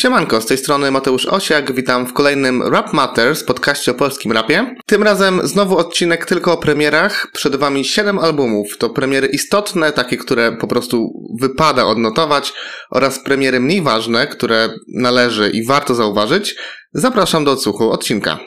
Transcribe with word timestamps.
Siemanko, 0.00 0.40
z 0.40 0.46
tej 0.46 0.58
strony 0.58 0.90
Mateusz 0.90 1.26
Osiak, 1.26 1.72
witam 1.72 2.06
w 2.06 2.12
kolejnym 2.12 2.62
Rap 2.62 2.92
Matters, 2.92 3.44
podcaście 3.44 3.90
o 3.90 3.94
polskim 3.94 4.32
rapie. 4.32 4.74
Tym 4.86 5.02
razem 5.02 5.40
znowu 5.44 5.78
odcinek 5.78 6.26
tylko 6.26 6.52
o 6.52 6.56
premierach, 6.56 7.26
przed 7.32 7.56
wami 7.56 7.84
7 7.84 8.18
albumów, 8.18 8.78
to 8.78 8.90
premiery 8.90 9.26
istotne, 9.26 9.92
takie, 9.92 10.16
które 10.16 10.52
po 10.52 10.66
prostu 10.66 11.12
wypada 11.40 11.86
odnotować 11.86 12.52
oraz 12.90 13.24
premiery 13.24 13.60
mniej 13.60 13.82
ważne, 13.82 14.26
które 14.26 14.68
należy 14.94 15.50
i 15.50 15.66
warto 15.66 15.94
zauważyć. 15.94 16.56
Zapraszam 16.92 17.44
do 17.44 17.52
odsłuchu 17.52 17.90
odcinka. 17.90 18.38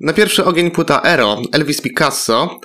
Na 0.00 0.12
pierwszy 0.12 0.44
ogień 0.44 0.70
płyta 0.70 1.02
Ero, 1.02 1.42
Elvis 1.52 1.80
Picasso. 1.80 2.60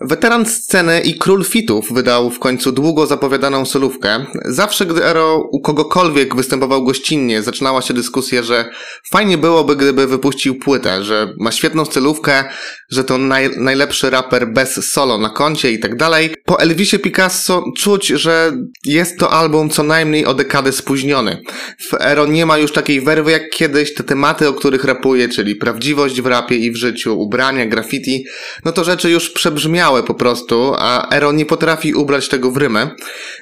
Weteran 0.00 0.46
sceny 0.46 1.00
i 1.00 1.18
król 1.18 1.44
fitów 1.44 1.92
wydał 1.92 2.30
w 2.30 2.38
końcu 2.38 2.72
długo 2.72 3.06
zapowiadaną 3.06 3.66
solówkę. 3.66 4.26
Zawsze, 4.44 4.86
gdy 4.86 5.04
Ero 5.04 5.48
u 5.50 5.60
kogokolwiek 5.60 6.36
występował 6.36 6.84
gościnnie, 6.84 7.42
zaczynała 7.42 7.82
się 7.82 7.94
dyskusja, 7.94 8.42
że 8.42 8.70
fajnie 9.10 9.38
byłoby, 9.38 9.76
gdyby 9.76 10.06
wypuścił 10.06 10.58
płytę, 10.58 11.04
że 11.04 11.34
ma 11.38 11.52
świetną 11.52 11.84
stylówkę, 11.84 12.44
że 12.90 13.04
to 13.04 13.18
naj, 13.18 13.50
najlepszy 13.56 14.10
raper 14.10 14.52
bez 14.52 14.92
solo 14.92 15.18
na 15.18 15.28
koncie 15.28 15.72
i 15.72 15.78
tak 15.78 15.96
dalej. 15.96 16.34
Po 16.44 16.60
Elvisie 16.60 16.98
Picasso 16.98 17.64
czuć, 17.76 18.06
że 18.06 18.52
jest 18.84 19.18
to 19.18 19.30
album 19.30 19.70
co 19.70 19.82
najmniej 19.82 20.26
o 20.26 20.34
dekadę 20.34 20.72
spóźniony. 20.72 21.42
W 21.90 21.94
Ero 22.00 22.26
nie 22.26 22.46
ma 22.46 22.58
już 22.58 22.72
takiej 22.72 23.00
werwy 23.00 23.30
jak 23.30 23.50
kiedyś, 23.50 23.94
te 23.94 24.04
tematy, 24.04 24.48
o 24.48 24.52
których 24.52 24.84
rapuje, 24.84 25.28
czyli 25.28 25.54
prawdziwość 25.54 26.20
w 26.20 26.26
rapie 26.26 26.56
i 26.56 26.75
w 26.76 26.80
życiu, 26.80 27.20
ubrania, 27.20 27.66
graffiti, 27.66 28.26
no 28.64 28.72
to 28.72 28.84
rzeczy 28.84 29.10
już 29.10 29.30
przebrzmiałe 29.30 30.02
po 30.02 30.14
prostu, 30.14 30.74
a 30.78 31.08
Ero 31.10 31.32
nie 31.32 31.46
potrafi 31.46 31.94
ubrać 31.94 32.28
tego 32.28 32.50
w 32.50 32.56
rymę. 32.56 32.90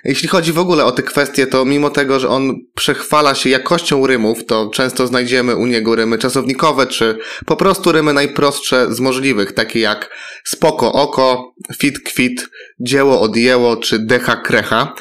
Jeśli 0.04 0.28
chodzi 0.28 0.52
w 0.52 0.58
ogóle 0.58 0.84
o 0.84 0.92
te 0.92 1.02
kwestie, 1.02 1.46
to 1.46 1.64
mimo 1.64 1.90
tego, 1.90 2.20
że 2.20 2.28
on 2.28 2.54
przechwala 2.74 3.34
się 3.34 3.50
jakością 3.50 4.06
rymów, 4.06 4.44
to 4.46 4.70
często 4.74 5.06
znajdziemy 5.06 5.56
u 5.56 5.66
niego 5.66 5.94
rymy 5.94 6.18
czasownikowe, 6.18 6.86
czy 6.86 7.18
po 7.46 7.56
prostu 7.56 7.92
rymy 7.92 8.12
najprostsze 8.12 8.94
z 8.94 9.00
możliwych, 9.00 9.52
takie 9.52 9.80
jak 9.80 10.10
spoko 10.44 10.92
oko, 10.92 11.54
fit 11.78 11.98
kwit, 12.00 12.48
dzieło 12.80 13.20
odjęło, 13.20 13.76
czy 13.76 13.98
decha 13.98 14.36
krecha. 14.36 14.94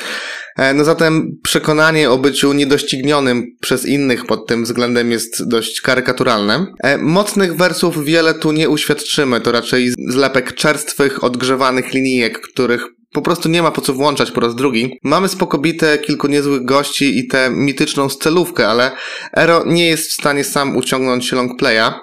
E, 0.58 0.74
no 0.74 0.84
zatem 0.84 1.40
przekonanie 1.44 2.10
o 2.10 2.18
byciu 2.18 2.54
niedoścignionym 2.54 3.56
przez 3.62 3.86
innych 3.86 4.26
pod 4.26 4.48
tym 4.48 4.64
względem 4.64 5.12
jest 5.12 5.48
dość 5.48 5.82
karykaturalne. 5.82 6.66
E, 6.84 6.98
mocnych 6.98 7.56
wersów 7.56 8.06
wiele 8.06 8.34
tu 8.34 8.52
nie 8.52 8.70
uświadczymy, 8.70 9.42
to 9.42 9.52
raczej 9.52 9.94
zlepek 10.10 10.54
czerstwych, 10.54 11.24
odgrzewanych 11.24 11.94
linijek, 11.94 12.42
których 12.42 12.86
po 13.14 13.22
prostu 13.22 13.50
nie 13.50 13.62
ma 13.62 13.72
po 13.72 13.82
co 13.82 13.94
włączać 13.94 14.32
po 14.32 14.42
raz 14.42 14.56
drugi. 14.56 15.00
Mamy 15.04 15.28
spokobite 15.28 15.98
kilku 15.98 16.28
niezłych 16.28 16.66
gości 16.66 17.20
i 17.20 17.28
tę 17.28 17.50
mityczną 17.50 18.10
scelówkę, 18.10 18.68
ale 18.68 18.92
Ero 19.34 19.64
nie 19.66 19.88
jest 19.88 20.10
w 20.10 20.14
stanie 20.14 20.44
sam 20.44 20.78
uciągnąć 20.78 21.32
longplaya. 21.32 21.94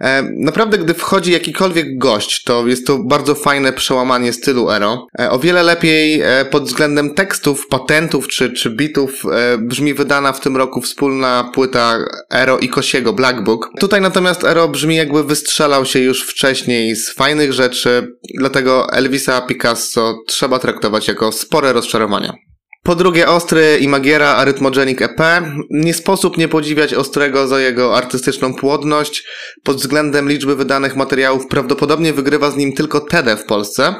E, 0.00 0.22
naprawdę, 0.22 0.78
gdy 0.78 0.94
wchodzi 0.94 1.32
jakikolwiek 1.32 1.98
gość, 1.98 2.42
to 2.42 2.66
jest 2.66 2.86
to 2.86 2.98
bardzo 2.98 3.34
fajne 3.34 3.72
przełamanie 3.72 4.32
stylu 4.32 4.70
Ero. 4.70 5.06
E, 5.18 5.30
o 5.30 5.38
wiele 5.38 5.62
lepiej 5.62 6.22
e, 6.22 6.44
pod 6.50 6.64
względem 6.64 7.14
tekstów, 7.14 7.66
patentów 7.68 8.28
czy, 8.28 8.52
czy 8.52 8.70
bitów 8.70 9.22
e, 9.32 9.58
brzmi 9.58 9.94
wydana 9.94 10.32
w 10.32 10.40
tym 10.40 10.56
roku 10.56 10.80
wspólna 10.80 11.50
płyta 11.54 11.98
Ero 12.30 12.58
i 12.58 12.68
Kosiego, 12.68 13.12
Black 13.12 13.40
Book. 13.40 13.70
Tutaj 13.80 14.00
natomiast 14.00 14.44
Ero 14.44 14.68
brzmi 14.68 14.96
jakby 14.96 15.24
wystrzelał 15.24 15.84
się 15.84 15.98
już 15.98 16.22
wcześniej 16.22 16.96
z 16.96 17.10
fajnych 17.10 17.52
rzeczy, 17.52 18.16
dlatego 18.34 18.92
Elvisa 18.92 19.40
Picasso 19.40 20.22
trzeba 20.26 20.55
traktować 20.58 21.08
jako 21.08 21.32
spore 21.32 21.72
rozczarowania. 21.72 22.32
Po 22.86 22.94
drugie, 22.94 23.28
Ostry 23.28 23.78
i 23.80 23.88
Magiera 23.88 24.28
Arithmogenic 24.28 25.02
EP. 25.02 25.20
Nie 25.70 25.94
sposób 25.94 26.38
nie 26.38 26.48
podziwiać 26.48 26.94
Ostrego 26.94 27.48
za 27.48 27.60
jego 27.60 27.96
artystyczną 27.96 28.54
płodność. 28.54 29.24
Pod 29.62 29.76
względem 29.76 30.28
liczby 30.28 30.56
wydanych 30.56 30.96
materiałów 30.96 31.46
prawdopodobnie 31.46 32.12
wygrywa 32.12 32.50
z 32.50 32.56
nim 32.56 32.72
tylko 32.72 33.00
Tede 33.00 33.36
w 33.36 33.44
Polsce. 33.44 33.94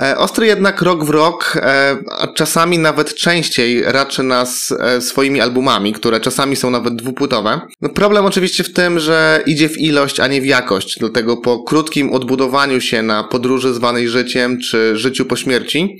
E, 0.00 0.18
Ostry 0.18 0.46
jednak 0.46 0.82
rok 0.82 1.04
w 1.04 1.10
rok, 1.10 1.56
e, 1.56 1.96
a 2.18 2.26
czasami 2.26 2.78
nawet 2.78 3.14
częściej 3.14 3.82
raczy 3.82 4.22
nas 4.22 4.74
e, 4.80 5.00
swoimi 5.00 5.40
albumami, 5.40 5.92
które 5.92 6.20
czasami 6.20 6.56
są 6.56 6.70
nawet 6.70 6.96
dwupłytowe. 6.96 7.60
No 7.80 7.88
problem 7.88 8.26
oczywiście 8.26 8.64
w 8.64 8.72
tym, 8.72 8.98
że 8.98 9.42
idzie 9.46 9.68
w 9.68 9.78
ilość, 9.78 10.20
a 10.20 10.26
nie 10.26 10.40
w 10.40 10.46
jakość. 10.46 10.98
Dlatego 10.98 11.36
po 11.36 11.62
krótkim 11.62 12.12
odbudowaniu 12.12 12.80
się 12.80 13.02
na 13.02 13.24
podróży 13.24 13.74
zwanej 13.74 14.08
życiem 14.08 14.58
czy 14.60 14.96
życiu 14.96 15.24
po 15.24 15.36
śmierci, 15.36 15.98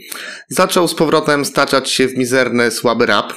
zaczął 0.48 0.88
z 0.88 0.94
powrotem 0.94 1.44
staczać 1.44 1.90
się 1.90 2.08
w 2.08 2.17
mizerny, 2.18 2.70
słaby 2.70 3.06
rap. 3.06 3.32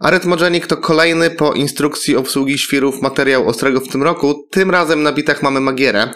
Arithmogenic 0.00 0.66
to 0.66 0.76
kolejny 0.76 1.30
po 1.30 1.52
instrukcji 1.52 2.16
obsługi 2.16 2.58
świrów 2.58 3.02
materiał 3.02 3.48
Ostrego 3.48 3.80
w 3.80 3.88
tym 3.88 4.02
roku. 4.02 4.48
Tym 4.50 4.70
razem 4.70 5.02
na 5.02 5.12
bitach 5.12 5.42
mamy 5.42 5.60
Magierę. 5.60 6.10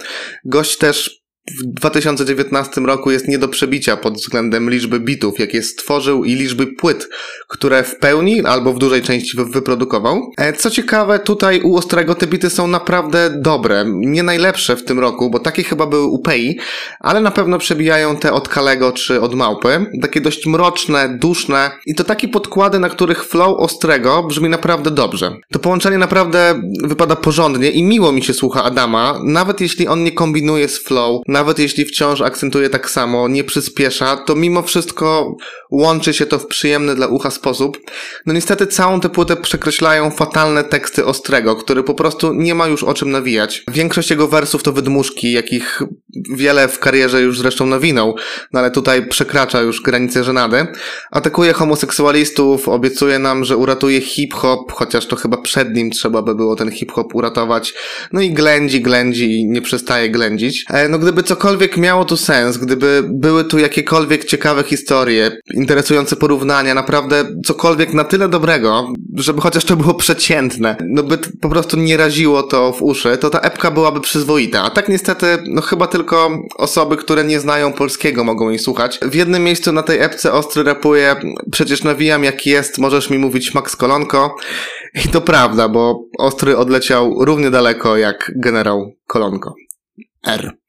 Gość 0.45 0.79
też 0.79 1.22
w 1.51 1.67
2019 1.67 2.81
roku 2.81 3.11
jest 3.11 3.29
nie 3.29 3.39
do 3.39 3.49
przebicia 3.49 3.97
pod 3.97 4.15
względem 4.15 4.71
liczby 4.71 5.01
bitów, 5.01 5.39
jakie 5.39 5.63
stworzył 5.63 6.25
i 6.25 6.35
liczby 6.35 6.67
płyt, 6.67 7.09
które 7.49 7.85
w 7.85 7.99
pełni 7.99 8.45
albo 8.45 8.73
w 8.73 8.79
dużej 8.79 9.03
części 9.03 9.37
wyprodukował. 9.37 10.33
E, 10.39 10.53
co 10.53 10.71
ciekawe, 10.71 11.19
tutaj 11.19 11.61
u 11.61 11.77
Ostrego 11.77 12.15
te 12.15 12.27
bity 12.27 12.51
są 12.51 12.67
naprawdę 12.67 13.31
dobre. 13.41 13.85
Nie 13.87 14.23
najlepsze 14.23 14.77
w 14.77 14.85
tym 14.85 15.01
roku, 15.01 15.31
bo 15.31 15.39
takie 15.39 15.63
chyba 15.63 15.87
były 15.87 16.07
u 16.07 16.19
Pei, 16.19 16.59
ale 17.01 17.21
na 17.21 17.31
pewno 17.31 17.59
przebijają 17.59 18.17
te 18.17 18.33
od 18.33 18.49
Kalego 18.49 18.93
czy 18.93 19.21
od 19.21 19.35
Małpy. 19.35 19.87
Takie 20.03 20.21
dość 20.21 20.47
mroczne, 20.47 21.19
duszne 21.21 21.71
i 21.87 21.95
to 21.95 22.05
takie 22.05 22.29
podkłady, 22.29 22.79
na 22.79 22.89
których 22.89 23.25
flow 23.25 23.59
Ostrego 23.59 24.23
brzmi 24.23 24.49
naprawdę 24.49 24.91
dobrze. 24.91 25.37
To 25.53 25.59
połączenie 25.59 25.99
naprawdę 25.99 26.63
wypada 26.83 27.17
porządnie 27.17 27.71
i 27.71 27.83
miło 27.83 28.13
mi 28.13 28.23
się 28.23 28.35
słucha 28.35 28.65
Adama, 28.65 29.21
nawet 29.25 29.61
jeśli 29.61 29.89
on 29.89 30.05
nie 30.05 30.13
kombinuje 30.13 30.69
z 30.69 30.79
flow, 30.79 31.23
nawet 31.33 31.59
jeśli 31.59 31.85
wciąż 31.85 32.21
akcentuje 32.21 32.71
tak 32.71 32.91
samo, 32.91 33.29
nie 33.29 33.45
przyspiesza, 33.45 34.17
to 34.17 34.35
mimo 34.35 34.63
wszystko 34.63 35.37
łączy 35.71 36.15
się 36.15 36.27
to 36.27 36.39
w 36.39 36.47
przyjemny 36.47 36.95
dla 36.95 37.07
ucha 37.07 37.31
sposób. 37.31 37.79
No 38.27 38.33
niestety 38.33 38.67
całą 38.67 39.01
tę 39.01 39.09
płytę 39.09 39.37
przekreślają 39.37 40.11
fatalne 40.11 40.65
teksty 40.65 41.05
Ostrego, 41.05 41.57
który 41.57 41.83
po 41.83 41.95
prostu 41.95 42.33
nie 42.35 42.55
ma 42.55 42.67
już 42.67 42.85
o 42.85 42.95
czym 42.95 43.11
nawijać. 43.11 43.65
Większość 43.71 44.11
jego 44.11 44.29
wersów 44.29 44.63
to 44.63 44.73
wydmuszki, 44.73 45.33
jakich 45.33 45.83
wiele 46.31 46.69
w 46.69 46.79
karierze 46.79 47.23
już 47.23 47.39
zresztą 47.39 47.67
nawinął, 47.67 48.17
no 48.53 48.61
ale 48.61 48.71
tutaj 48.71 49.07
przekracza 49.07 49.61
już 49.61 49.83
granice 49.83 50.25
żenady. 50.25 50.67
Atakuje 51.11 51.53
homoseksualistów, 51.53 52.69
obiecuje 52.69 53.19
nam, 53.19 53.45
że 53.45 53.57
uratuje 53.57 54.01
hip-hop, 54.01 54.73
chociaż 54.73 55.07
to 55.07 55.17
chyba 55.17 55.37
przed 55.37 55.75
nim 55.75 55.91
trzeba 55.91 56.23
by 56.23 56.35
było 56.35 56.57
ten 56.57 56.71
hip-hop 56.71 57.15
uratować. 57.15 57.75
No 58.13 58.21
i 58.21 58.31
ględzi, 58.31 58.81
ględzi 58.81 59.41
i 59.41 59.47
nie 59.47 59.63
przestaje 59.63 60.11
ględzić. 60.11 60.65
E, 60.71 60.89
no 60.89 60.99
gdyby 60.99 61.23
cokolwiek 61.23 61.77
miało 61.77 62.05
tu 62.05 62.17
sens, 62.17 62.57
gdyby 62.57 63.03
były 63.09 63.45
tu 63.45 63.59
jakiekolwiek 63.59 64.25
ciekawe 64.25 64.63
historie, 64.63 65.41
interesujące 65.55 66.17
porównania, 66.17 66.75
naprawdę 66.75 67.25
cokolwiek 67.45 67.95
na 67.95 68.05
tyle 68.05 68.29
dobrego, 68.29 68.93
żeby 69.15 69.41
chociaż 69.41 69.65
to 69.65 69.77
było 69.77 69.95
przeciętne, 69.95 70.77
no 70.89 71.03
by 71.03 71.19
po 71.19 71.49
prostu 71.49 71.77
nie 71.77 71.97
raziło 71.97 72.43
to 72.43 72.73
w 72.73 72.83
uszy, 72.83 73.17
to 73.17 73.31
ta 73.31 73.41
epka 73.41 73.71
byłaby 73.71 74.01
przyzwoita. 74.01 74.63
A 74.63 74.71
tak 74.71 74.89
niestety, 74.89 75.27
no 75.47 75.63
chyba 75.63 75.87
tylko 75.87 76.02
osoby, 76.57 76.97
które 76.97 77.25
nie 77.25 77.41
znają 77.41 77.73
polskiego 77.73 78.25
mogą 78.25 78.49
jej 78.49 78.59
słuchać. 78.59 78.99
W 79.03 79.15
jednym 79.15 79.45
miejscu 79.45 79.73
na 79.73 79.83
tej 79.83 80.03
epce 80.03 80.33
Ostry 80.33 80.63
rapuje, 80.63 81.17
przecież 81.53 81.85
nawijam 81.85 82.25
jak 82.25 82.47
jest, 82.47 82.79
możesz 82.79 83.11
mi 83.11 83.19
mówić 83.19 83.55
Max 83.55 83.77
Kolonko. 83.77 84.37
I 85.05 85.09
to 85.09 85.21
prawda, 85.21 85.69
bo 85.69 86.05
Ostry 86.19 86.57
odleciał 86.57 87.25
równie 87.25 87.51
daleko 87.51 87.97
jak 87.97 88.33
generał 88.37 88.93
Kolonko. 89.07 89.55
R. 90.27 90.62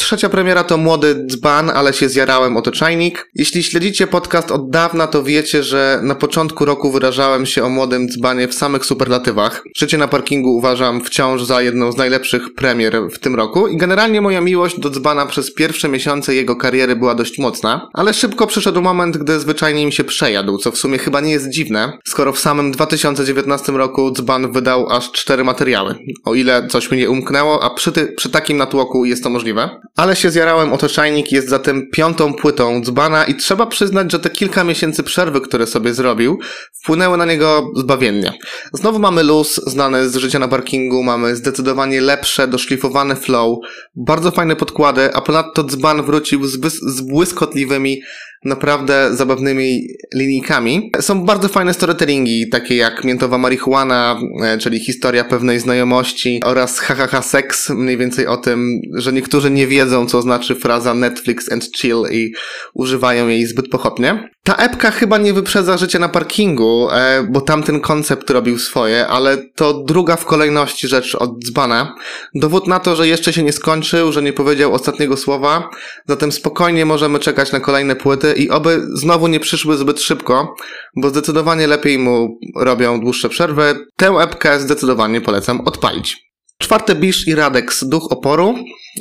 Trzecia 0.00 0.28
premiera 0.28 0.64
to 0.64 0.76
młody 0.76 1.26
dzban, 1.26 1.70
ale 1.70 1.92
się 1.92 2.08
zjarałem 2.08 2.56
o 2.56 2.62
to 2.62 2.70
czajnik. 2.70 3.30
Jeśli 3.34 3.62
śledzicie 3.62 4.06
podcast 4.06 4.50
od 4.50 4.70
dawna, 4.70 5.06
to 5.06 5.22
wiecie, 5.22 5.62
że 5.62 6.00
na 6.02 6.14
początku 6.14 6.64
roku 6.64 6.90
wyrażałem 6.92 7.46
się 7.46 7.64
o 7.64 7.68
młodym 7.68 8.08
dzbanie 8.08 8.48
w 8.48 8.54
samych 8.54 8.84
superlatywach. 8.84 9.62
Życie 9.76 9.98
na 9.98 10.08
parkingu 10.08 10.56
uważam 10.56 11.04
wciąż 11.04 11.42
za 11.42 11.62
jedną 11.62 11.92
z 11.92 11.96
najlepszych 11.96 12.54
premier 12.54 13.02
w 13.12 13.18
tym 13.18 13.34
roku 13.34 13.68
i 13.68 13.76
generalnie 13.76 14.20
moja 14.20 14.40
miłość 14.40 14.80
do 14.80 14.90
dzbana 14.90 15.26
przez 15.26 15.54
pierwsze 15.54 15.88
miesiące 15.88 16.34
jego 16.34 16.56
kariery 16.56 16.96
była 16.96 17.14
dość 17.14 17.38
mocna, 17.38 17.88
ale 17.94 18.14
szybko 18.14 18.46
przyszedł 18.46 18.82
moment, 18.82 19.16
gdy 19.16 19.40
zwyczajnie 19.40 19.86
mi 19.86 19.92
się 19.92 20.04
przejadł, 20.04 20.58
co 20.58 20.70
w 20.70 20.78
sumie 20.78 20.98
chyba 20.98 21.20
nie 21.20 21.30
jest 21.30 21.50
dziwne, 21.50 21.98
skoro 22.04 22.32
w 22.32 22.38
samym 22.38 22.72
2019 22.72 23.72
roku 23.72 24.10
dzban 24.10 24.52
wydał 24.52 24.90
aż 24.90 25.12
cztery 25.12 25.44
materiały. 25.44 25.94
O 26.24 26.34
ile 26.34 26.68
coś 26.68 26.90
mi 26.90 26.98
nie 26.98 27.10
umknęło, 27.10 27.62
a 27.62 27.70
przy, 27.74 27.92
ty, 27.92 28.06
przy 28.16 28.30
takim 28.30 28.56
natłoku 28.56 29.04
jest 29.04 29.22
to 29.22 29.30
możliwe. 29.30 29.80
Ale 29.96 30.16
się 30.16 30.30
zjarałem, 30.30 30.72
oto 30.72 30.88
Czajnik 30.88 31.32
jest 31.32 31.48
zatem 31.48 31.90
piątą 31.90 32.34
płytą 32.34 32.82
dzbana 32.84 33.24
i 33.24 33.34
trzeba 33.34 33.66
przyznać, 33.66 34.12
że 34.12 34.18
te 34.18 34.30
kilka 34.30 34.64
miesięcy 34.64 35.02
przerwy, 35.02 35.40
które 35.40 35.66
sobie 35.66 35.94
zrobił, 35.94 36.38
wpłynęły 36.82 37.16
na 37.16 37.24
niego 37.24 37.70
zbawiennie. 37.76 38.32
Znowu 38.72 38.98
mamy 38.98 39.22
luz 39.22 39.60
znany 39.66 40.08
z 40.08 40.16
życia 40.16 40.38
na 40.38 40.48
parkingu, 40.48 41.02
mamy 41.02 41.36
zdecydowanie 41.36 42.00
lepsze, 42.00 42.48
doszlifowane 42.48 43.16
flow, 43.16 43.58
bardzo 43.96 44.30
fajne 44.30 44.56
podkłady, 44.56 45.14
a 45.14 45.20
ponadto 45.20 45.64
dzban 45.64 46.02
wrócił 46.02 46.46
z, 46.46 46.60
z 46.82 47.00
błyskotliwymi 47.00 48.02
naprawdę 48.44 49.16
zabawnymi 49.16 49.88
linijkami. 50.14 50.90
Są 51.00 51.24
bardzo 51.24 51.48
fajne 51.48 51.74
storytellingi, 51.74 52.48
takie 52.48 52.76
jak 52.76 53.04
Miętowa 53.04 53.38
Marihuana, 53.38 54.20
e, 54.42 54.58
czyli 54.58 54.80
historia 54.80 55.24
pewnej 55.24 55.60
znajomości 55.60 56.40
oraz 56.44 56.78
hahaha 56.78 57.22
seks, 57.22 57.70
mniej 57.70 57.96
więcej 57.96 58.26
o 58.26 58.36
tym, 58.36 58.80
że 58.94 59.12
niektórzy 59.12 59.50
nie 59.50 59.66
wiedzą, 59.66 60.06
co 60.06 60.22
znaczy 60.22 60.54
fraza 60.54 60.94
Netflix 60.94 61.52
and 61.52 61.70
chill 61.76 62.02
i 62.12 62.32
używają 62.74 63.28
jej 63.28 63.46
zbyt 63.46 63.68
pochopnie. 63.68 64.30
Ta 64.44 64.54
epka 64.54 64.90
chyba 64.90 65.18
nie 65.18 65.32
wyprzedza 65.32 65.76
życia 65.76 65.98
na 65.98 66.08
parkingu, 66.08 66.88
e, 66.90 67.26
bo 67.30 67.40
tamten 67.40 67.80
koncept 67.80 68.30
robił 68.30 68.58
swoje, 68.58 69.06
ale 69.06 69.36
to 69.54 69.72
druga 69.72 70.16
w 70.16 70.24
kolejności 70.24 70.88
rzecz 70.88 71.14
od 71.14 71.38
dzbana. 71.44 71.94
Dowód 72.34 72.66
na 72.66 72.80
to, 72.80 72.96
że 72.96 73.08
jeszcze 73.08 73.32
się 73.32 73.42
nie 73.42 73.52
skończył, 73.52 74.12
że 74.12 74.22
nie 74.22 74.32
powiedział 74.32 74.74
ostatniego 74.74 75.16
słowa, 75.16 75.70
zatem 76.08 76.32
spokojnie 76.32 76.86
możemy 76.86 77.18
czekać 77.18 77.52
na 77.52 77.60
kolejne 77.60 77.96
płyty 77.96 78.32
i 78.32 78.50
oby 78.50 78.86
znowu 78.94 79.26
nie 79.26 79.40
przyszły 79.40 79.76
zbyt 79.76 80.00
szybko, 80.00 80.54
bo 80.96 81.08
zdecydowanie 81.08 81.66
lepiej 81.66 81.98
mu 81.98 82.38
robią 82.56 83.00
dłuższe 83.00 83.28
przerwy. 83.28 83.86
Tę 83.96 84.08
epkę 84.08 84.60
zdecydowanie 84.60 85.20
polecam 85.20 85.60
odpalić. 85.60 86.29
Czwarte 86.60 86.94
Bisz 86.94 87.26
i 87.26 87.34
Radex, 87.34 87.84
Duch 87.84 88.12
Oporu. 88.12 88.54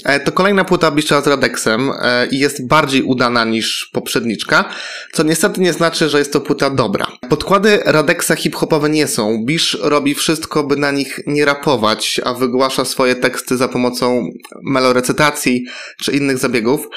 E, 0.05 0.19
to 0.19 0.31
kolejna 0.31 0.63
płyta 0.63 0.91
Bisza 0.91 1.21
z 1.21 1.27
Radexem 1.27 1.91
e, 2.01 2.27
i 2.27 2.39
jest 2.39 2.67
bardziej 2.67 3.03
udana 3.03 3.45
niż 3.45 3.89
poprzedniczka, 3.93 4.69
co 5.13 5.23
niestety 5.23 5.61
nie 5.61 5.73
znaczy, 5.73 6.09
że 6.09 6.19
jest 6.19 6.33
to 6.33 6.41
płyta 6.41 6.69
dobra. 6.69 7.07
Podkłady 7.29 7.79
Radexa 7.85 8.35
hip-hopowe 8.35 8.89
nie 8.89 9.07
są. 9.07 9.45
Bisz 9.45 9.77
robi 9.81 10.15
wszystko, 10.15 10.63
by 10.63 10.77
na 10.77 10.91
nich 10.91 11.19
nie 11.27 11.45
rapować, 11.45 12.21
a 12.25 12.33
wygłasza 12.33 12.85
swoje 12.85 13.15
teksty 13.15 13.57
za 13.57 13.67
pomocą 13.67 14.29
melorecytacji 14.63 15.65
czy 16.01 16.11
innych 16.11 16.37
zabiegów, 16.37 16.87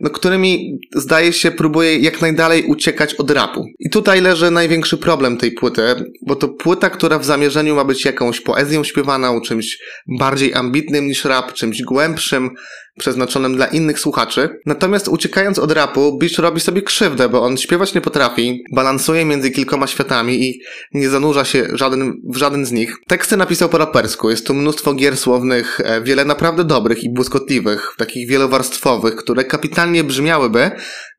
no, 0.00 0.10
którymi 0.10 0.78
zdaje 0.94 1.32
się 1.32 1.50
próbuje 1.50 1.98
jak 1.98 2.20
najdalej 2.20 2.64
uciekać 2.64 3.14
od 3.14 3.30
rapu. 3.30 3.66
I 3.78 3.90
tutaj 3.90 4.20
leży 4.20 4.50
największy 4.50 4.98
problem 4.98 5.36
tej 5.36 5.52
płyty, 5.52 5.82
bo 6.26 6.36
to 6.36 6.48
płyta, 6.48 6.90
która 6.90 7.18
w 7.18 7.24
zamierzeniu 7.24 7.74
ma 7.74 7.84
być 7.84 8.04
jakąś 8.04 8.40
poezją 8.40 8.84
śpiewaną, 8.84 9.40
czymś 9.40 9.78
bardziej 10.18 10.54
ambitnym 10.54 11.06
niż 11.06 11.24
rap, 11.24 11.52
czymś 11.52 11.82
głębszym, 11.82 12.50
przeznaczonym 12.98 13.56
dla 13.56 13.66
innych 13.66 14.00
słuchaczy. 14.00 14.48
Natomiast 14.66 15.08
uciekając 15.08 15.58
od 15.58 15.72
rapu, 15.72 16.18
Bish 16.18 16.38
robi 16.38 16.60
sobie 16.60 16.82
krzywdę, 16.82 17.28
bo 17.28 17.42
on 17.42 17.56
śpiewać 17.56 17.94
nie 17.94 18.00
potrafi, 18.00 18.62
balansuje 18.72 19.24
między 19.24 19.50
kilkoma 19.50 19.86
światami 19.86 20.42
i 20.42 20.60
nie 20.94 21.08
zanurza 21.08 21.44
się 21.44 21.68
żaden, 21.72 22.12
w 22.32 22.36
żaden 22.36 22.66
z 22.66 22.72
nich. 22.72 22.96
Teksty 23.08 23.36
napisał 23.36 23.68
po 23.68 23.78
rapersku, 23.78 24.30
jest 24.30 24.46
tu 24.46 24.54
mnóstwo 24.54 24.94
gier 24.94 25.16
słownych, 25.16 25.80
e, 25.84 26.02
wiele 26.02 26.24
naprawdę 26.24 26.64
dobrych 26.64 27.04
i 27.04 27.12
błyskotliwych, 27.12 27.94
takich 27.96 28.28
wielowarstwowych, 28.28 29.16
które 29.16 29.44
kapitalnie 29.44 30.04
brzmiałyby, 30.04 30.70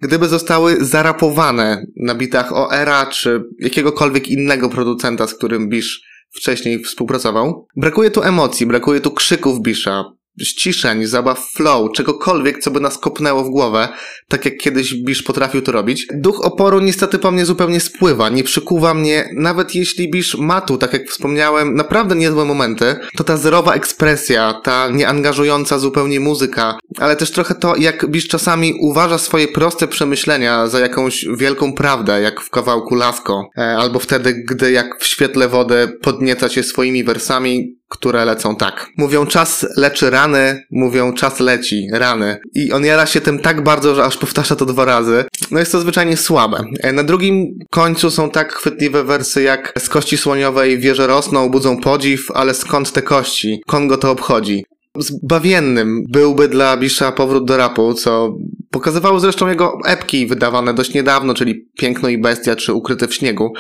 gdyby 0.02 0.28
zostały 0.28 0.86
zarapowane 0.86 1.86
na 1.98 2.16
bitach 2.16 2.54
OERA 2.54 3.06
czy 3.06 3.44
jakiegokolwiek 3.60 4.28
innego 4.28 4.70
producenta, 4.70 5.28
z 5.28 5.34
którym 5.34 5.70
Bish 5.70 6.13
wcześniej 6.34 6.84
współpracował. 6.84 7.68
Brakuje 7.76 8.12
tu 8.12 8.24
emocji, 8.24 8.66
brakuje 8.66 9.02
tu 9.02 9.12
krzyków 9.12 9.62
Bisha, 9.62 10.14
ściszeń, 10.42 11.06
zabaw 11.06 11.40
flow, 11.40 11.92
czegokolwiek, 11.92 12.60
co 12.60 12.72
by 12.72 12.80
nas 12.80 12.98
kopnęło 12.98 13.44
w 13.44 13.50
głowę, 13.50 13.90
tak 14.28 14.46
jak 14.46 14.58
kiedyś 14.58 14.96
Bisz 14.96 15.24
potrafił 15.24 15.62
to 15.62 15.72
robić. 15.72 16.08
Duch 16.14 16.46
oporu 16.46 16.80
niestety 16.80 17.20
po 17.20 17.32
mnie 17.32 17.46
zupełnie 17.46 17.80
spływa, 17.80 18.30
nie 18.30 18.44
przykuwa 18.44 18.94
mnie, 18.94 19.30
nawet 19.36 19.76
jeśli 19.76 20.12
Bisz 20.12 20.38
ma 20.38 20.62
tu, 20.62 20.78
tak 20.78 20.94
jak 20.94 21.10
wspomniałem, 21.10 21.76
naprawdę 21.76 22.16
niezłe 22.16 22.46
momenty, 22.46 22.96
to 23.18 23.24
ta 23.24 23.38
zerowa 23.38 23.74
ekspresja, 23.74 24.54
ta 24.64 24.90
nieangażująca 24.90 25.80
zupełnie 25.80 26.20
muzyka, 26.20 26.78
ale 26.98 27.16
też 27.16 27.32
trochę 27.32 27.56
to, 27.56 27.76
jak 27.76 28.08
Bisz 28.08 28.28
czasami 28.28 28.74
uważa 28.80 29.18
swoje 29.18 29.48
proste 29.48 29.88
przemyślenia 29.88 30.68
za 30.68 30.80
jakąś 30.80 31.26
wielką 31.38 31.74
prawdę, 31.74 32.22
jak 32.22 32.42
w 32.42 32.50
kawałku 32.50 32.96
Lasko, 32.96 33.50
e, 33.58 33.78
albo 33.78 34.00
wtedy, 34.00 34.34
gdy 34.34 34.72
jak 34.72 35.00
w 35.00 35.08
świetle 35.08 35.48
wody 35.48 35.98
podnieca 36.02 36.50
się 36.50 36.64
swoimi 36.64 37.04
wersami, 37.04 37.83
które 37.94 38.26
lecą 38.26 38.56
tak. 38.56 38.90
Mówią 38.98 39.26
czas 39.26 39.66
leczy 39.78 40.10
rany, 40.10 40.64
mówią 40.72 41.14
czas 41.14 41.40
leci, 41.40 41.88
rany. 41.92 42.40
I 42.56 42.72
on 42.72 42.86
jara 42.86 43.06
się 43.06 43.22
tym 43.22 43.40
tak 43.40 43.64
bardzo, 43.64 43.96
że 43.96 44.04
aż 44.04 44.18
powtarza 44.18 44.56
to 44.56 44.66
dwa 44.66 44.86
razy. 44.86 45.26
No 45.52 45.60
jest 45.60 45.72
to 45.72 45.80
zwyczajnie 45.80 46.18
słabe. 46.18 46.64
Na 46.94 47.04
drugim 47.04 47.60
końcu 47.70 48.12
są 48.12 48.30
tak 48.30 48.54
chwytliwe 48.54 49.04
wersy 49.04 49.42
jak 49.42 49.74
z 49.80 49.90
kości 49.90 50.18
słoniowej 50.18 50.80
wieże 50.80 51.08
rosną, 51.08 51.50
budzą 51.50 51.78
podziw, 51.78 52.32
ale 52.32 52.54
skąd 52.54 52.92
te 52.92 53.02
kości? 53.02 53.62
Kongo 53.68 53.98
to 53.98 54.12
obchodzi? 54.12 54.66
Zbawiennym 54.98 56.04
byłby 56.10 56.48
dla 56.48 56.78
Bisha 56.78 57.12
powrót 57.12 57.46
do 57.46 57.58
rapu, 57.58 57.94
co 57.94 58.36
pokazywały 58.74 59.20
zresztą 59.20 59.48
jego 59.48 59.78
epki 59.86 60.28
wydawane 60.28 60.74
dość 60.74 60.94
niedawno, 60.94 61.34
czyli 61.34 61.68
Piękno 61.78 62.10
i 62.10 62.18
Bestia 62.18 62.56
czy 62.56 62.74
Ukryte 62.74 63.08
w 63.08 63.14
śniegu, 63.14 63.54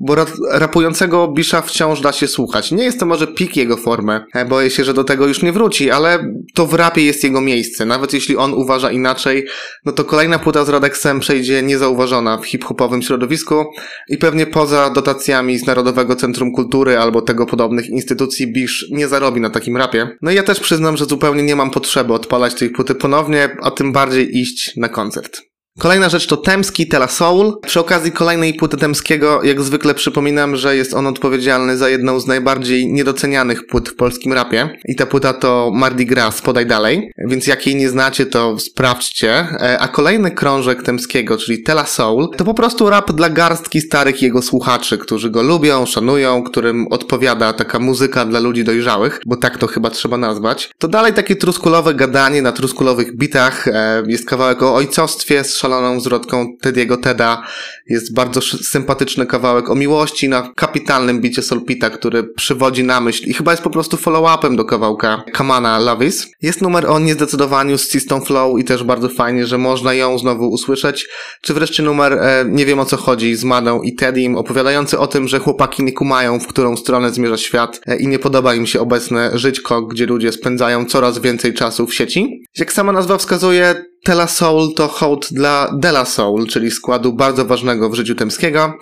bo 0.00 0.16
rapującego 0.50 1.28
Bisha 1.28 1.62
wciąż 1.62 2.00
da 2.00 2.12
się 2.12 2.28
słuchać. 2.28 2.72
Nie 2.72 2.84
jest 2.84 3.00
to 3.00 3.06
może 3.06 3.26
pik 3.26 3.56
jego 3.56 3.76
formy, 3.76 4.24
e, 4.34 4.44
boję 4.44 4.70
się, 4.70 4.84
że 4.84 4.94
do 4.94 5.04
tego 5.04 5.26
już 5.26 5.42
nie 5.42 5.52
wróci, 5.52 5.90
ale 5.90 6.34
to 6.54 6.66
w 6.66 6.74
rapie 6.74 7.04
jest 7.04 7.24
jego 7.24 7.40
miejsce. 7.40 7.86
Nawet 7.86 8.12
jeśli 8.12 8.36
on 8.36 8.54
uważa 8.54 8.90
inaczej, 8.90 9.46
no 9.84 9.92
to 9.92 10.04
kolejna 10.04 10.38
płyta 10.38 10.64
z 10.64 10.68
Radexem 10.68 11.20
przejdzie 11.20 11.62
niezauważona 11.62 12.38
w 12.38 12.46
hip-hopowym 12.46 13.02
środowisku 13.02 13.64
i 14.08 14.18
pewnie 14.18 14.46
poza 14.46 14.90
dotacjami 14.90 15.58
z 15.58 15.66
Narodowego 15.66 16.16
Centrum 16.16 16.52
Kultury 16.52 16.98
albo 16.98 17.22
tego 17.22 17.46
podobnych 17.46 17.88
instytucji 17.88 18.52
Bish 18.52 18.86
nie 18.90 19.08
zarobi 19.08 19.40
na 19.40 19.50
takim 19.50 19.76
rapie. 19.76 20.08
No 20.22 20.30
i 20.30 20.34
ja 20.34 20.42
też 20.42 20.60
przyznam, 20.60 20.96
że 20.96 21.04
zupełnie 21.04 21.42
nie 21.42 21.56
mam 21.56 21.70
potrzeby 21.70 22.12
odpalać 22.12 22.54
tej 22.54 22.70
płyty 22.70 22.94
ponownie, 22.94 23.56
a 23.62 23.70
tym 23.70 23.92
bardziej 23.92 24.38
iść 24.38 24.59
na 24.76 24.88
koncert. 24.88 25.49
Kolejna 25.80 26.08
rzecz 26.08 26.26
to 26.26 26.36
Temski 26.36 26.88
Tela 26.88 27.08
Soul. 27.08 27.60
Przy 27.66 27.80
okazji 27.80 28.12
kolejnej 28.12 28.54
płyty 28.54 28.76
Temskiego, 28.76 29.42
jak 29.42 29.60
zwykle 29.60 29.94
przypominam, 29.94 30.56
że 30.56 30.76
jest 30.76 30.94
on 30.94 31.06
odpowiedzialny 31.06 31.76
za 31.76 31.88
jedną 31.88 32.20
z 32.20 32.26
najbardziej 32.26 32.86
niedocenianych 32.86 33.66
płyt 33.66 33.88
w 33.88 33.94
polskim 33.94 34.32
rapie. 34.32 34.78
I 34.84 34.96
ta 34.96 35.06
płyta 35.06 35.32
to 35.32 35.70
Mardi 35.74 36.06
Gras, 36.06 36.42
podaj 36.42 36.66
dalej. 36.66 37.12
Więc 37.18 37.46
jak 37.46 37.66
jej 37.66 37.76
nie 37.76 37.88
znacie, 37.88 38.26
to 38.26 38.58
sprawdźcie. 38.58 39.30
E, 39.32 39.78
a 39.78 39.88
kolejny 39.88 40.30
krążek 40.30 40.82
Temskiego, 40.82 41.36
czyli 41.36 41.62
Tela 41.62 41.86
Soul, 41.86 42.28
to 42.36 42.44
po 42.44 42.54
prostu 42.54 42.90
rap 42.90 43.12
dla 43.12 43.30
garstki 43.30 43.80
starych 43.80 44.22
jego 44.22 44.42
słuchaczy, 44.42 44.98
którzy 44.98 45.30
go 45.30 45.42
lubią, 45.42 45.86
szanują, 45.86 46.42
którym 46.42 46.86
odpowiada 46.90 47.52
taka 47.52 47.78
muzyka 47.78 48.24
dla 48.24 48.40
ludzi 48.40 48.64
dojrzałych, 48.64 49.20
bo 49.26 49.36
tak 49.36 49.58
to 49.58 49.66
chyba 49.66 49.90
trzeba 49.90 50.16
nazwać. 50.16 50.70
To 50.78 50.88
dalej 50.88 51.12
takie 51.12 51.36
truskulowe 51.36 51.94
gadanie 51.94 52.42
na 52.42 52.52
truskulowych 52.52 53.16
bitach. 53.16 53.68
E, 53.68 54.02
jest 54.06 54.28
kawałek 54.28 54.62
o 54.62 54.74
ojcostwie 54.74 55.44
z 55.44 55.54
szaloną 55.70 56.00
zwrotką 56.00 56.56
Tediego 56.60 56.96
Teda. 56.96 57.42
Jest 57.86 58.14
bardzo 58.14 58.40
sympatyczny 58.40 59.26
kawałek 59.26 59.70
o 59.70 59.74
miłości 59.74 60.28
na 60.28 60.52
kapitalnym 60.56 61.20
bicie 61.20 61.42
Solpita, 61.42 61.90
który 61.90 62.24
przywodzi 62.24 62.84
na 62.84 63.00
myśl 63.00 63.24
i 63.26 63.34
chyba 63.34 63.50
jest 63.50 63.62
po 63.62 63.70
prostu 63.70 63.96
follow-upem 63.96 64.56
do 64.56 64.64
kawałka 64.64 65.22
Kamana 65.32 65.78
Lovis. 65.78 66.26
Jest 66.42 66.62
numer 66.62 66.86
o 66.86 66.98
niezdecydowaniu 66.98 67.78
z 67.78 67.88
System 67.88 68.22
Flow 68.22 68.58
i 68.58 68.64
też 68.64 68.84
bardzo 68.84 69.08
fajnie, 69.08 69.46
że 69.46 69.58
można 69.58 69.94
ją 69.94 70.18
znowu 70.18 70.48
usłyszeć. 70.48 71.08
Czy 71.42 71.54
wreszcie 71.54 71.82
numer 71.82 72.12
e, 72.12 72.44
Nie 72.48 72.66
wiem 72.66 72.80
o 72.80 72.84
co 72.84 72.96
chodzi 72.96 73.36
z 73.36 73.44
Madą 73.44 73.82
i 73.82 73.94
Teddym, 73.94 74.36
opowiadający 74.36 74.98
o 74.98 75.06
tym, 75.06 75.28
że 75.28 75.38
chłopaki 75.38 75.82
nie 75.82 75.92
kumają, 75.92 76.40
w 76.40 76.46
którą 76.46 76.76
stronę 76.76 77.10
zmierza 77.10 77.36
świat 77.36 77.80
e, 77.86 77.96
i 77.96 78.08
nie 78.08 78.18
podoba 78.18 78.54
im 78.54 78.66
się 78.66 78.80
obecne 78.80 79.30
żyćko, 79.38 79.82
gdzie 79.82 80.06
ludzie 80.06 80.32
spędzają 80.32 80.84
coraz 80.84 81.18
więcej 81.18 81.54
czasu 81.54 81.86
w 81.86 81.94
sieci. 81.94 82.42
Jak 82.58 82.72
sama 82.72 82.92
nazwa 82.92 83.18
wskazuje, 83.18 83.89
Tela 84.04 84.26
Soul 84.26 84.74
to 84.74 84.88
hołd 84.88 85.28
dla 85.30 85.72
Dela 85.78 86.04
Soul, 86.04 86.46
czyli 86.46 86.70
składu 86.70 87.12
bardzo 87.12 87.44
ważnego 87.44 87.90
w 87.90 87.94
życiu 87.94 88.14
Temskiego. 88.14 88.74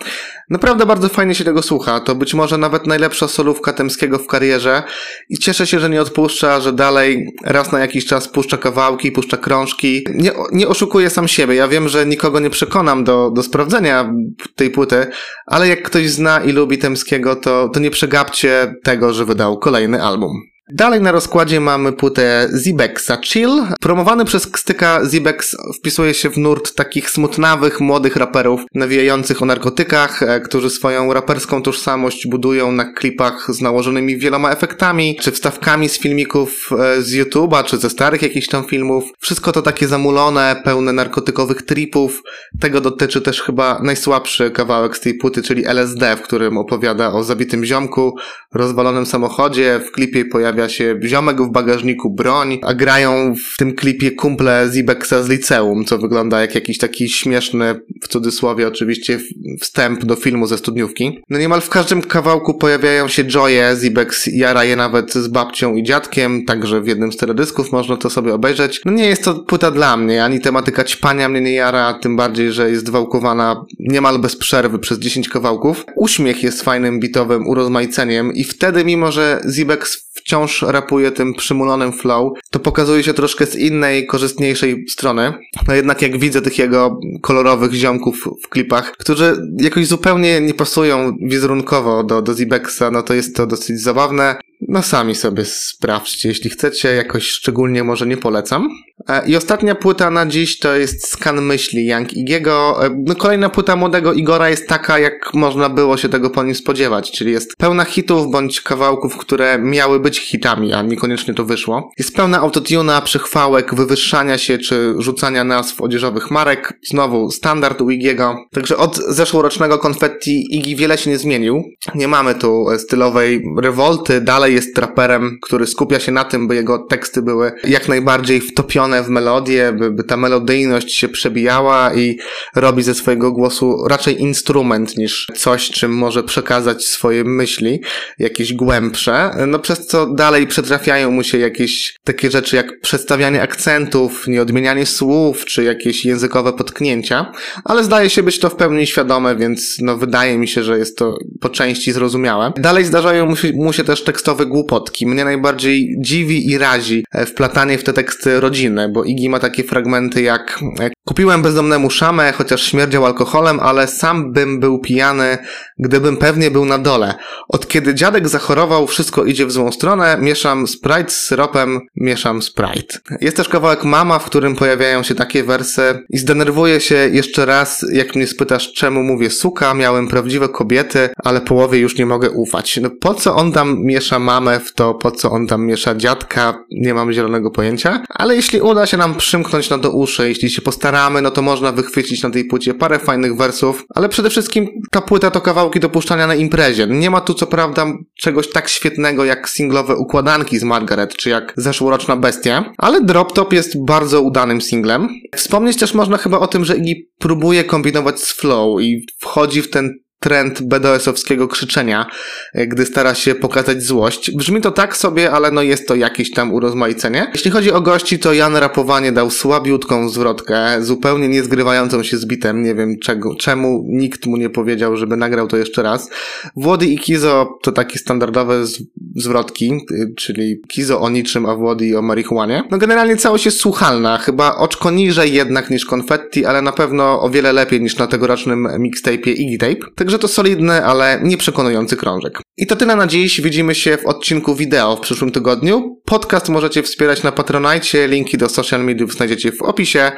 Naprawdę 0.49 0.85
bardzo 0.85 1.09
fajnie 1.09 1.35
się 1.35 1.43
tego 1.43 1.61
słucha. 1.61 1.99
To 1.99 2.15
być 2.15 2.33
może 2.33 2.57
nawet 2.57 2.87
najlepsza 2.87 3.27
solówka 3.27 3.73
Temskiego 3.73 4.19
w 4.19 4.27
karierze 4.27 4.83
i 5.29 5.37
cieszę 5.37 5.67
się, 5.67 5.79
że 5.79 5.89
nie 5.89 6.01
odpuszcza, 6.01 6.59
że 6.59 6.73
dalej 6.73 7.27
raz 7.43 7.71
na 7.71 7.79
jakiś 7.79 8.05
czas 8.05 8.27
puszcza 8.27 8.57
kawałki, 8.57 9.11
puszcza 9.11 9.37
krążki. 9.37 10.05
Nie, 10.13 10.31
nie 10.51 10.67
oszukuję 10.67 11.09
sam 11.09 11.27
siebie. 11.27 11.55
Ja 11.55 11.67
wiem, 11.67 11.89
że 11.89 12.05
nikogo 12.05 12.39
nie 12.39 12.49
przekonam 12.49 13.03
do, 13.03 13.31
do 13.31 13.43
sprawdzenia 13.43 14.13
tej 14.55 14.69
płyty, 14.69 15.07
ale 15.45 15.67
jak 15.67 15.83
ktoś 15.83 16.09
zna 16.09 16.43
i 16.43 16.51
lubi 16.51 16.77
Temskiego, 16.77 17.35
to, 17.35 17.69
to 17.69 17.79
nie 17.79 17.91
przegapcie 17.91 18.75
tego, 18.83 19.13
że 19.13 19.25
wydał 19.25 19.57
kolejny 19.57 20.03
album. 20.03 20.31
Dalej 20.71 21.01
na 21.01 21.11
rozkładzie 21.11 21.59
mamy 21.59 21.93
płytę 21.93 22.49
Zibexa 22.57 23.11
Chill. 23.23 23.63
Promowany 23.79 24.25
przez 24.25 24.47
Kstyka 24.47 25.05
Zibex 25.05 25.55
wpisuje 25.79 26.13
się 26.13 26.29
w 26.29 26.37
nurt 26.37 26.75
takich 26.75 27.09
smutnawych, 27.09 27.79
młodych 27.79 28.15
raperów 28.15 28.61
nawijających 28.75 29.41
o 29.41 29.45
narkotykach, 29.45 30.23
e, 30.23 30.39
którzy 30.39 30.69
swoją 30.69 31.13
raperską 31.13 31.61
tożsamość 31.61 32.27
budują 32.27 32.71
na 32.71 32.85
klipach 32.93 33.47
z 33.49 33.61
nałożonymi 33.61 34.17
wieloma 34.17 34.51
efektami, 34.51 35.17
czy 35.21 35.31
wstawkami 35.31 35.89
z 35.89 35.99
filmików 35.99 36.69
e, 36.79 37.01
z 37.01 37.13
YouTube'a, 37.13 37.63
czy 37.63 37.77
ze 37.77 37.89
starych 37.89 38.21
jakichś 38.21 38.47
tam 38.47 38.63
filmów. 38.63 39.03
Wszystko 39.19 39.51
to 39.51 39.61
takie 39.61 39.87
zamulone, 39.87 40.61
pełne 40.63 40.93
narkotykowych 40.93 41.61
tripów. 41.61 42.21
Tego 42.59 42.81
dotyczy 42.81 43.21
też 43.21 43.41
chyba 43.41 43.79
najsłabszy 43.83 44.51
kawałek 44.51 44.97
z 44.97 44.99
tej 44.99 45.13
płyty, 45.13 45.41
czyli 45.41 45.65
LSD, 45.65 46.15
w 46.15 46.21
którym 46.21 46.57
opowiada 46.57 47.11
o 47.11 47.23
zabitym 47.23 47.65
ziomku, 47.65 48.15
rozwalonym 48.53 49.05
samochodzie. 49.05 49.79
W 49.79 49.91
klipie 49.91 50.25
pojawia 50.25 50.58
się 50.67 50.99
ziomek 51.03 51.41
w 51.41 51.51
bagażniku, 51.51 52.09
broń, 52.09 52.59
a 52.63 52.73
grają 52.73 53.35
w 53.35 53.57
tym 53.57 53.75
klipie 53.75 54.11
kumple 54.11 54.69
Zibeksa 54.73 55.23
z 55.23 55.29
liceum, 55.29 55.85
co 55.85 55.97
wygląda 55.97 56.41
jak 56.41 56.55
jakiś 56.55 56.77
taki 56.77 57.09
śmieszny, 57.09 57.81
w 58.01 58.07
cudzysłowie 58.07 58.67
oczywiście, 58.67 59.19
wstęp 59.59 60.05
do 60.05 60.15
filmu 60.15 60.47
ze 60.47 60.57
studniówki. 60.57 61.21
No 61.29 61.39
niemal 61.39 61.61
w 61.61 61.69
każdym 61.69 62.01
kawałku 62.01 62.53
pojawiają 62.53 63.07
się 63.07 63.23
Joye, 63.23 63.75
Zibex 63.75 64.27
jara 64.27 64.63
je 64.63 64.75
nawet 64.75 65.13
z 65.13 65.27
babcią 65.27 65.75
i 65.75 65.83
dziadkiem, 65.83 66.45
także 66.45 66.81
w 66.81 66.87
jednym 66.87 67.11
z 67.11 67.17
teledysków 67.17 67.71
można 67.71 67.97
to 67.97 68.09
sobie 68.09 68.33
obejrzeć. 68.33 68.81
No 68.85 68.91
nie 68.91 69.05
jest 69.05 69.23
to 69.23 69.33
płyta 69.33 69.71
dla 69.71 69.97
mnie, 69.97 70.23
ani 70.23 70.39
tematyka 70.39 70.83
ćpania 70.83 71.29
mnie 71.29 71.41
nie 71.41 71.53
jara, 71.53 71.93
tym 71.93 72.15
bardziej, 72.15 72.51
że 72.51 72.71
jest 72.71 72.89
wałkowana 72.89 73.65
niemal 73.79 74.19
bez 74.19 74.35
przerwy 74.35 74.79
przez 74.79 74.99
10 74.99 75.29
kawałków. 75.29 75.85
Uśmiech 75.95 76.43
jest 76.43 76.63
fajnym 76.63 76.99
bitowym 76.99 77.47
urozmaiceniem 77.47 78.33
i 78.33 78.43
wtedy, 78.43 78.85
mimo 78.85 79.11
że 79.11 79.41
Zibex 79.49 80.08
wciąż 80.19 80.61
rapuje 80.61 81.11
tym 81.11 81.33
przymulonym 81.33 81.93
flow, 81.93 82.33
to 82.51 82.59
pokazuje 82.59 83.03
się 83.03 83.13
troszkę 83.13 83.45
z 83.45 83.55
innej, 83.55 84.05
korzystniejszej 84.05 84.85
strony. 84.89 85.33
No 85.67 85.73
jednak 85.73 86.01
jak 86.01 86.17
widzę 86.17 86.41
tych 86.41 86.57
jego 86.57 86.99
kolorowych 87.21 87.73
ziomków 87.73 88.29
w 88.43 88.49
klipach, 88.49 88.91
którzy 88.91 89.47
jakoś 89.57 89.87
zupełnie 89.87 90.41
nie 90.41 90.53
pasują 90.53 91.17
wizerunkowo 91.21 92.03
do, 92.03 92.21
do 92.21 92.33
Zibexa, 92.33 92.83
no 92.91 93.03
to 93.03 93.13
jest 93.13 93.35
to 93.35 93.47
dosyć 93.47 93.81
zabawne. 93.81 94.35
No 94.61 94.81
sami 94.81 95.15
sobie 95.15 95.45
sprawdźcie, 95.45 96.29
jeśli 96.29 96.49
chcecie, 96.49 96.89
jakoś 96.89 97.27
szczególnie 97.27 97.83
może 97.83 98.07
nie 98.07 98.17
polecam. 98.17 98.69
E, 99.07 99.27
I 99.27 99.35
ostatnia 99.35 99.75
płyta 99.75 100.11
na 100.11 100.25
dziś 100.25 100.59
to 100.59 100.75
jest 100.75 101.07
Skan 101.07 101.41
Myśli 101.41 101.85
Young 101.85 102.13
Igiego. 102.13 102.85
E, 102.85 102.89
no 103.05 103.15
kolejna 103.15 103.49
płyta 103.49 103.75
młodego 103.75 104.13
Igora 104.13 104.49
jest 104.49 104.67
taka, 104.67 104.99
jak 104.99 105.33
można 105.33 105.69
było 105.69 105.97
się 105.97 106.09
tego 106.09 106.29
po 106.29 106.43
nim 106.43 106.55
spodziewać, 106.55 107.11
czyli 107.11 107.31
jest 107.31 107.55
pełna 107.57 107.85
hitów 107.85 108.31
bądź 108.31 108.61
kawałków, 108.61 109.17
które 109.17 109.59
miały 109.59 109.99
być 109.99 110.19
hitami, 110.19 110.73
a 110.73 110.81
niekoniecznie 110.81 111.33
to 111.33 111.45
wyszło. 111.45 111.91
Jest 111.97 112.15
pełna 112.15 112.39
autotuna, 112.39 113.01
przychwałek, 113.01 113.75
wywyższania 113.75 114.37
się 114.37 114.57
czy 114.57 114.93
rzucania 114.97 115.43
nazw 115.43 115.81
odzieżowych 115.81 116.31
marek. 116.31 116.79
Znowu 116.89 117.31
standard 117.31 117.81
u 117.81 117.89
Igiego. 117.89 118.45
Także 118.51 118.77
od 118.77 118.97
zeszłorocznego 118.97 119.77
konfetti 119.77 120.55
Igi 120.55 120.75
wiele 120.75 120.97
się 120.97 121.09
nie 121.09 121.17
zmienił. 121.17 121.63
Nie 121.95 122.07
mamy 122.07 122.35
tu 122.35 122.65
stylowej 122.77 123.43
rewolty, 123.61 124.21
dalej 124.21 124.48
jest 124.51 124.75
traperem, 124.75 125.37
który 125.41 125.67
skupia 125.67 125.99
się 125.99 126.11
na 126.11 126.23
tym, 126.23 126.47
by 126.47 126.55
jego 126.55 126.77
teksty 126.77 127.21
były 127.21 127.51
jak 127.63 127.87
najbardziej 127.87 128.41
wtopione 128.41 129.03
w 129.03 129.09
melodię, 129.09 129.73
by, 129.73 129.91
by 129.91 130.03
ta 130.03 130.17
melodyjność 130.17 130.93
się 130.95 131.09
przebijała 131.09 131.93
i 131.93 132.17
robi 132.55 132.83
ze 132.83 132.93
swojego 132.93 133.31
głosu 133.31 133.87
raczej 133.87 134.21
instrument 134.21 134.97
niż 134.97 135.27
coś, 135.35 135.69
czym 135.69 135.91
może 135.91 136.23
przekazać 136.23 136.85
swoje 136.85 137.23
myśli, 137.23 137.81
jakieś 138.19 138.53
głębsze, 138.53 139.31
no 139.47 139.59
przez 139.59 139.87
co 139.87 140.05
dalej 140.05 140.47
przetrafiają 140.47 141.11
mu 141.11 141.23
się 141.23 141.37
jakieś 141.37 141.95
takie 142.03 142.31
rzeczy 142.31 142.55
jak 142.55 142.79
przedstawianie 142.81 143.41
akcentów, 143.41 144.27
nieodmienianie 144.27 144.85
słów, 144.85 145.45
czy 145.45 145.63
jakieś 145.63 146.05
językowe 146.05 146.53
potknięcia, 146.53 147.31
ale 147.65 147.83
zdaje 147.83 148.09
się 148.09 148.23
być 148.23 148.39
to 148.39 148.49
w 148.49 148.55
pełni 148.55 148.87
świadome, 148.87 149.35
więc 149.35 149.77
no 149.81 149.97
wydaje 149.97 150.37
mi 150.37 150.47
się, 150.47 150.63
że 150.63 150.77
jest 150.77 150.97
to 150.97 151.17
po 151.39 151.49
części 151.49 151.91
zrozumiałe. 151.91 152.51
Dalej 152.57 152.85
zdarzają 152.85 153.25
mu 153.25 153.35
się, 153.35 153.51
mu 153.53 153.73
się 153.73 153.83
też 153.83 154.03
tekstowe 154.03 154.38
głupotki. 154.45 155.07
Mnie 155.07 155.25
najbardziej 155.25 155.95
dziwi 155.99 156.49
i 156.49 156.57
razi 156.57 157.05
e, 157.13 157.25
wplatanie 157.25 157.77
w 157.77 157.83
te 157.83 157.93
teksty 157.93 158.39
rodzinne, 158.39 158.89
bo 158.89 159.03
Iggy 159.03 159.29
ma 159.29 159.39
takie 159.39 159.63
fragmenty 159.63 160.21
jak 160.21 160.59
Kupiłem 161.09 161.41
bezdomnemu 161.41 161.89
szamę, 161.89 162.31
chociaż 162.31 162.63
śmierdział 162.63 163.05
alkoholem, 163.05 163.59
ale 163.59 163.87
sam 163.87 164.33
bym 164.33 164.59
był 164.59 164.79
pijany, 164.79 165.37
gdybym 165.79 166.17
pewnie 166.17 166.51
był 166.51 166.65
na 166.65 166.77
dole. 166.77 167.13
Od 167.47 167.67
kiedy 167.67 167.95
dziadek 167.95 168.27
zachorował, 168.27 168.87
wszystko 168.87 169.25
idzie 169.25 169.45
w 169.45 169.51
złą 169.51 169.71
stronę, 169.71 170.17
mieszam 170.21 170.67
Sprite 170.67 171.09
z 171.09 171.25
syropem, 171.25 171.79
mieszam 171.95 172.41
Sprite. 172.41 172.99
Jest 173.21 173.37
też 173.37 173.49
kawałek 173.49 173.83
Mama, 173.83 174.19
w 174.19 174.25
którym 174.25 174.55
pojawiają 174.55 175.03
się 175.03 175.15
takie 175.15 175.43
wersy 175.43 176.03
i 176.09 176.17
zdenerwuję 176.17 176.81
się 176.81 176.95
jeszcze 176.95 177.45
raz, 177.45 177.85
jak 177.93 178.15
mnie 178.15 178.27
spytasz, 178.27 178.73
czemu 178.73 179.03
mówię 179.03 179.29
suka, 179.29 179.73
miałem 179.73 180.07
prawdziwe 180.07 180.49
kobiety, 180.49 181.09
ale 181.23 181.41
połowie 181.41 181.79
już 181.79 181.97
nie 181.97 182.05
mogę 182.05 182.29
ufać. 182.29 182.79
No 182.81 182.89
po 182.89 183.13
co 183.13 183.35
on 183.35 183.51
tam 183.51 183.83
miesza 183.83 184.19
mamę 184.19 184.59
w 184.59 184.73
to, 184.73 184.93
po 184.93 185.11
co 185.11 185.31
on 185.31 185.47
tam 185.47 185.65
miesza 185.65 185.95
dziadka, 185.95 186.63
nie 186.71 186.93
mam 186.93 187.13
zielonego 187.13 187.51
pojęcia, 187.51 188.03
ale 188.09 188.35
jeśli 188.35 188.61
uda 188.61 188.85
się 188.85 188.97
nam 188.97 189.15
przymknąć 189.15 189.69
na 189.69 189.77
do 189.77 189.91
uszy, 189.91 190.29
jeśli 190.29 190.49
się 190.49 190.61
postaramy 190.61 190.98
no 191.21 191.31
to 191.31 191.41
można 191.41 191.71
wychwycić 191.71 192.23
na 192.23 192.29
tej 192.29 192.45
płycie 192.45 192.73
parę 192.73 192.99
fajnych 192.99 193.35
wersów, 193.35 193.85
ale 193.95 194.09
przede 194.09 194.29
wszystkim 194.29 194.67
ta 194.91 195.01
płyta 195.01 195.31
to 195.31 195.41
kawałki 195.41 195.79
do 195.79 195.89
puszczania 195.89 196.27
na 196.27 196.35
imprezie. 196.35 196.87
Nie 196.87 197.09
ma 197.09 197.21
tu 197.21 197.33
co 197.33 197.47
prawda 197.47 197.85
czegoś 198.17 198.49
tak 198.49 198.69
świetnego 198.69 199.25
jak 199.25 199.49
singlowe 199.49 199.95
układanki 199.95 200.59
z 200.59 200.63
Margaret, 200.63 201.15
czy 201.15 201.29
jak 201.29 201.53
zeszłoroczna 201.57 202.15
Bestia, 202.15 202.73
ale 202.77 203.01
Drop 203.01 203.33
Top 203.33 203.53
jest 203.53 203.85
bardzo 203.85 204.21
udanym 204.21 204.61
singlem. 204.61 205.07
Wspomnieć 205.35 205.77
też 205.77 205.93
można 205.93 206.17
chyba 206.17 206.39
o 206.39 206.47
tym, 206.47 206.65
że 206.65 206.77
Iggy 206.77 207.09
próbuje 207.19 207.63
kombinować 207.63 208.19
z 208.19 208.31
flow 208.31 208.81
i 208.81 209.05
wchodzi 209.19 209.61
w 209.61 209.69
ten 209.69 209.99
trend 210.19 210.61
BDS-owskiego 210.61 211.47
krzyczenia, 211.47 212.05
e, 212.53 212.67
gdy 212.67 212.85
stara 212.85 213.15
się 213.15 213.35
pokazać 213.35 213.83
złość. 213.83 214.31
Brzmi 214.31 214.61
to 214.61 214.71
tak 214.71 214.97
sobie, 214.97 215.31
ale 215.31 215.51
no 215.51 215.61
jest 215.61 215.87
to 215.87 215.95
jakieś 215.95 216.31
tam 216.31 216.53
urozmaicenie. 216.53 217.31
Jeśli 217.33 217.51
chodzi 217.51 217.71
o 217.71 217.81
gości, 217.81 218.19
to 218.19 218.33
Jan 218.33 218.55
Rapowanie 218.55 219.11
dał 219.11 219.31
słabiutką 219.31 220.09
zwrotkę, 220.09 220.83
zupełnie 220.83 221.27
nie 221.27 221.43
zgrywającą 221.43 222.03
się 222.03 222.17
z 222.17 222.25
bitem. 222.25 222.63
Nie 222.63 222.75
wiem 222.75 222.99
czego, 222.99 223.35
czemu 223.35 223.85
nikt 223.87 224.25
mu 224.25 224.37
nie 224.37 224.49
powiedział, 224.49 224.97
żeby 224.97 225.17
nagrał 225.17 225.47
to 225.47 225.57
jeszcze 225.57 225.83
raz. 225.83 226.09
Włody 226.55 226.85
i 226.85 226.97
Kizo 226.97 227.59
to 227.61 227.71
takie 227.71 227.99
standardowe 227.99 228.65
z 228.65 228.83
zwrotki, 229.21 229.71
y, 229.91 230.13
czyli 230.15 230.61
Kizo 230.67 231.01
o 231.01 231.09
niczym, 231.09 231.45
a 231.45 231.55
Włody 231.55 231.97
o 231.97 232.01
marihuanie. 232.01 232.63
No 232.71 232.77
generalnie 232.77 233.17
całość 233.17 233.45
jest 233.45 233.59
słuchalna, 233.59 234.17
chyba 234.17 234.55
oczko 234.55 234.91
niżej 234.91 235.33
jednak 235.33 235.69
niż 235.69 235.85
konfetti, 235.85 236.45
ale 236.45 236.61
na 236.61 236.71
pewno 236.71 237.21
o 237.21 237.29
wiele 237.29 237.53
lepiej 237.53 237.81
niż 237.81 237.97
na 237.97 238.07
tegorocznym 238.07 238.67
mixtape'ie 238.67 239.33
Iggy 239.37 239.57
Tape. 239.57 239.91
Także 239.95 240.19
to 240.19 240.27
solidny, 240.27 240.85
ale 240.85 241.19
nieprzekonujący 241.23 241.97
krążek. 241.97 242.41
I 242.57 242.67
to 242.67 242.75
tyle 242.75 242.95
na 242.95 243.07
dziś. 243.07 243.41
Widzimy 243.41 243.75
się 243.75 243.97
w 243.97 244.05
odcinku 244.05 244.55
wideo 244.55 244.95
w 244.95 244.99
przyszłym 244.99 245.31
tygodniu. 245.31 246.01
Podcast 246.05 246.49
możecie 246.49 246.83
wspierać 246.83 247.23
na 247.23 247.31
Patronite. 247.31 248.07
Linki 248.07 248.37
do 248.37 248.49
social 248.49 248.85
mediów 248.85 249.13
znajdziecie 249.13 249.51
w 249.51 249.61
opisie. 249.61 250.11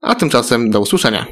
A 0.00 0.14
tymczasem 0.14 0.70
do 0.70 0.80
usłyszenia. 0.80 1.26